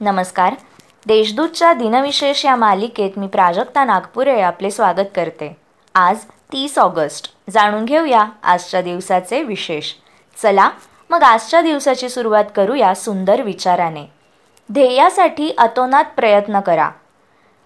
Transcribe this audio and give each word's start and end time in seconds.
नमस्कार. 0.00 0.54
देशदूतच्या 1.06 1.72
दिनविशेष 1.72 2.44
या 2.44 2.56
मालिकेत 2.56 3.10
मी 3.16 3.26
प्राजक्ता 3.26 3.84
नागपुरे 3.84 4.40
आपले 4.40 4.70
स्वागत 4.70 5.08
करते. 5.16 5.56
आज 5.94 6.16
तीस 6.52 6.78
ऑगस्ट. 6.78 7.30
जाणून 7.50 7.84
घेऊया 7.84 8.24
आजच्या 8.42 8.82
दिवसाचे 8.82 9.42
विशेष. 9.42 9.92
चला 10.42 10.70
मग 11.10 11.22
आजच्या 11.22 11.60
दिवसाची 11.60 12.08
सुरुवात 12.08 12.44
करूया 12.56 12.94
सुंदर 12.94 13.42
विचाराने. 13.42 14.04
ध्येयासाठी 14.72 15.54
अतोनात 15.58 16.04
प्रयत्न 16.16 16.60
करा. 16.60 16.90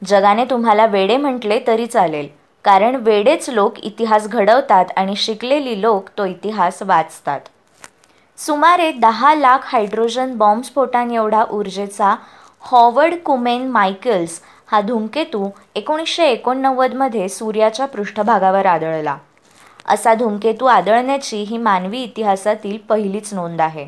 जगाने 0.05 0.45
तुम्हाला 0.45 0.87
वेडे 0.87 1.17
म्हटले 1.17 1.61
तरी 1.67 1.87
चालेल 1.87 2.29
कारण 2.65 2.97
वेडेच 2.97 3.51
लोक 3.51 3.79
इतिहास 3.79 4.29
घडवतात 4.29 4.85
आणि 4.97 5.17
शिकलेली 5.17 5.81
लोक 5.83 6.09
तो 6.19 6.25
इतिहास 6.25 6.83
वाचतात. 6.83 7.41
सुमारे 8.39 8.91
दहा 8.93 9.33
लाख 9.35 9.59
हायड्रोजन 9.65 10.35
बॉम्बस्फोटांएवढा 10.37 11.45
ऊर्जेचा 11.51 12.15
हॉवर्ड 12.61 13.15
कुमेन 13.25 13.69
मायकल्स 13.71 14.41
हा 14.67 14.81
धूमकेतू 14.81 15.49
एकोणीसशे 15.75 16.27
एकोणनव्वदमध्ये 16.27 17.29
सूर्याच्या 17.29 17.87
पृष्ठभागावर 17.87 18.67
आदळला. 18.67 19.17
असा 19.87 20.15
धूमकेतू 20.15 20.67
आदळण्याची 20.67 21.43
ही 21.43 21.59
मानवी 21.59 22.03
इतिहासातील 22.03 22.77
पहिलीच 22.89 23.33
नोंद 23.35 23.61
आहे. 23.61 23.87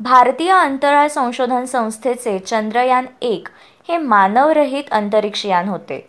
भारतीय 0.00 0.50
अंतराळ 0.52 1.08
संशोधन 1.08 1.64
संस्थेचे 1.64 2.38
चंद्रयान 2.38 3.06
एक 3.20 3.48
हे 3.88 3.96
मानवरहित 3.96 4.92
अंतरिक्षयान 4.92 5.68
होते. 5.68 6.00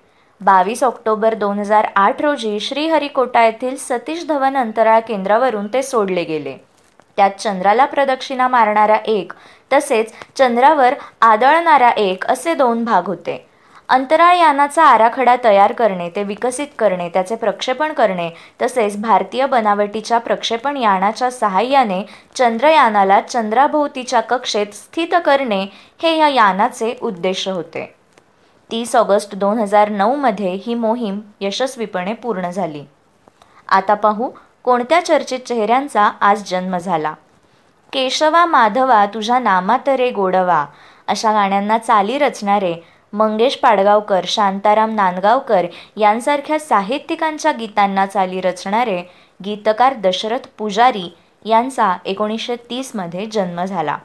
बावीस 0.42 0.84
ऑक्टोबर 0.84 1.34
दोन 1.34 1.60
हजार 1.60 1.88
आठ 1.96 2.22
रोजी 2.22 2.60
श्रीहरिकोटा 2.60 3.44
येथील 3.46 3.76
सतीश 3.80 4.26
धवन 4.28 4.58
अंतराळ 4.58 5.00
केंद्रावरून 5.00 5.68
ते 5.68 5.84
सोडले 5.84 6.24
गेले. 6.24 6.58
त्यात 7.18 7.32
चंद्राला 7.40 7.86
प्रदक्षिणा 7.86 8.48
मारणारा 8.48 8.98
एक 9.06 9.34
तसेच 9.74 10.14
चंद्रावर 10.38 10.94
आदळणारा 11.22 11.90
एक 11.90 12.26
असे 12.26 12.54
दोन 12.54 12.84
भाग 12.86 13.08
होते. 13.08 13.46
अंतराळयानाचा 13.90 14.84
आराखडा 14.84 15.36
तयार 15.44 15.72
करणे 15.72 16.10
ते 16.10 16.24
विकसित 16.24 16.68
करणे 16.80 17.08
त्याचे 17.10 17.36
प्रक्षेपण 17.36 17.94
करणे 17.94 18.30
तसेच 18.62 18.98
भारतीय 19.02 19.46
बनावटीच्या 19.46 20.18
प्रक्षेपण 20.18 20.78
यानाच्या 20.78 21.30
सहाय्याने 21.32 22.02
चंद्रयानाला 22.36 23.20
चंद्राभोवतीच्या 23.22 24.22
कक्षेत 24.22 24.74
स्थित 24.74 25.16
करणे 25.26 25.62
हे 26.02 26.18
या 26.18 26.28
यानाचे 26.28 26.94
उद्देश 27.02 27.48
होते. 27.48 27.86
तीस 28.70 28.96
ऑगस्ट 28.96 29.36
दोन 29.36 29.60
हजार 29.60 29.90
नऊमध्ये 29.90 30.54
ही 30.66 30.74
मोहीम 30.74 31.20
यशस्वीपणे 31.42 32.14
पूर्ण 32.14 32.50
झाली. 32.50 32.84
आता 33.70 33.94
पाहू 33.94 34.30
कोणत्या 34.68 35.06
चर्चित 35.06 35.40
चेहऱ्यांचा 35.40 36.12
आज 36.22 36.44
जन्म 36.48 36.78
झाला? 36.78 37.14
केशवा 37.94 38.46
माधवा 38.46 39.06
तुझ्या 39.06 39.40
नामात 39.40 39.90
रे 39.90 40.10
गोडवा 40.12 40.66
अशा 41.08 41.32
गाण्यांना 41.32 41.78
चाली 41.78 42.18
रचणारे 42.18 42.76
मंगेश 43.14 43.56
पाडगावकर 43.56 44.22
शांताराम 44.24 44.96
नांदगावकर 44.96 45.66
यांसारख्या 45.98 46.60
साहित्यिकांच्या 46.60 47.52
गीतांना 47.52 48.06
चाली 48.06 48.42
रचणारे 48.42 49.02
गीतकार 49.46 49.94
दशरथ 49.94 50.48
पुजारी 50.58 51.16
यांचा 51.46 51.98
एकोणीसशे 52.06 52.56
तीसमध्ये 52.56 53.26
जन्म 53.26 53.64
झाला. 53.64 53.98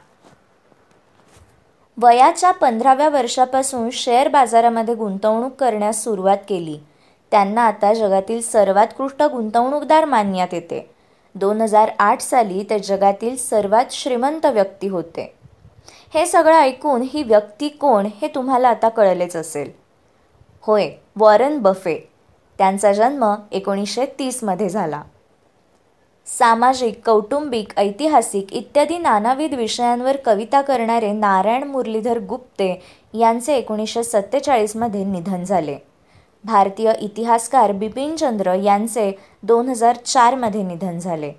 वयाच्या 1.97 2.51
पंधराव्या 2.51 3.09
वर्षापासून 3.09 3.89
शेअर 3.89 4.27
बाजारामध्ये 4.27 4.95
गुंतवणूक 4.95 5.53
करण्यास 5.53 6.03
सुरुवात 6.03 6.37
केली. 6.49 6.79
त्यांना 7.33 7.61
आता 7.61 7.93
जगातील 7.93 8.41
सर्वात्कृष्ट 8.41 9.23
गुंतवणूकदार 9.23 10.05
मानण्यात 10.05 10.47
येते. 10.51 10.89
दोन 11.35 11.61
हजार 11.61 11.91
आठ 11.99 12.21
साली 12.21 12.63
ते 12.69 12.79
जगातील 12.79 13.35
सर्वात 13.35 13.85
श्रीमंत 13.91 14.45
व्यक्ती 14.45 14.87
होते. 14.87 15.33
हे 16.13 16.25
सगळं 16.25 16.55
ऐकून 16.55 17.01
ही 17.01 17.23
व्यक्ती 17.23 17.69
कोण 17.69 18.05
हे 18.21 18.27
तुम्हाला 18.27 18.69
आता 18.69 18.89
कळलेच 18.89 19.35
असेल. 19.35 19.71
होय 20.61 20.89
वॉरन 21.15 21.57
बफे. 21.57 22.09
त्यांचा 22.57 22.93
जन्म 22.93 23.35
एकोणीसशे 23.51 24.05
तीसमध्ये 24.05 24.69
झाला. 24.69 25.01
सामाजिक 26.25 27.01
कौटुंबिक 27.05 27.67
ऐतिहासिक 27.77 28.53
इत्यादी 28.53 28.97
नानाविध 28.97 29.53
विषयांवर 29.53 30.17
कविता 30.25 30.61
करणारे 30.61 31.11
नारायण 31.11 31.63
मुरलीधर 31.63 32.19
गुप्ते 32.19 32.81
यांचे 33.13 33.55
एकोणीसशे 33.55 34.03
सत्तेचाळीसमध्ये 34.03 35.05
निधन 35.05 35.43
झाले. 35.43 35.92
भारतीय 36.45 36.93
इतिहासकार 36.99 37.71
बिपिनचंद्र 37.71 38.53
यांचे 38.53 39.19
दोन 39.43 39.69
हजार 39.69 39.95
चारमध्ये 39.95 40.63
निधन 40.63 40.99
झाले. 40.99 41.33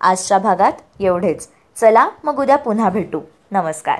आजच्या 0.00 0.38
भागात 0.38 0.72
एवढेच. 1.00 1.48
चला 1.76 2.08
मग 2.24 2.40
उद्या 2.40 2.56
पुन्हा 2.56 2.90
भेटू. 2.90 3.20
नमस्कार. 3.50 3.98